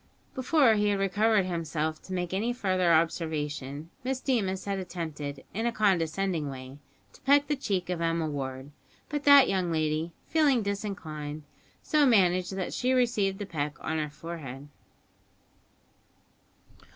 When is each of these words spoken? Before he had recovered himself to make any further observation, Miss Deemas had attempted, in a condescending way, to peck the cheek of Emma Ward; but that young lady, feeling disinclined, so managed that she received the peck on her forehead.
Before 0.33 0.73
he 0.73 0.87
had 0.87 0.97
recovered 0.97 1.45
himself 1.45 2.01
to 2.01 2.13
make 2.13 2.33
any 2.33 2.53
further 2.53 2.91
observation, 2.91 3.91
Miss 4.03 4.19
Deemas 4.19 4.65
had 4.65 4.79
attempted, 4.79 5.43
in 5.53 5.67
a 5.67 5.71
condescending 5.71 6.49
way, 6.49 6.79
to 7.13 7.21
peck 7.21 7.45
the 7.45 7.55
cheek 7.55 7.87
of 7.91 8.01
Emma 8.01 8.25
Ward; 8.27 8.71
but 9.09 9.25
that 9.25 9.47
young 9.47 9.71
lady, 9.71 10.11
feeling 10.25 10.63
disinclined, 10.63 11.43
so 11.83 12.03
managed 12.07 12.55
that 12.55 12.73
she 12.73 12.93
received 12.93 13.37
the 13.37 13.45
peck 13.45 13.77
on 13.79 13.99
her 13.99 14.09
forehead. 14.09 14.69